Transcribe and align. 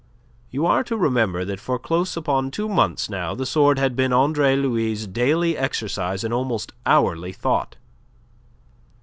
You 0.49 0.65
are 0.65 0.83
to 0.85 0.97
remember 0.97 1.45
that 1.45 1.59
for 1.59 1.77
close 1.77 2.17
upon 2.17 2.49
two 2.49 2.67
months 2.67 3.07
now 3.07 3.35
the 3.35 3.45
sword 3.45 3.77
had 3.77 3.95
been 3.95 4.11
Andre 4.11 4.55
Louis' 4.55 5.05
daily 5.05 5.55
exercise 5.55 6.23
and 6.23 6.33
almost 6.33 6.71
hourly 6.87 7.31
thought. 7.33 7.75